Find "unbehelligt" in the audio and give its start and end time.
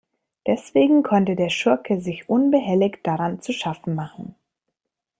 2.27-3.01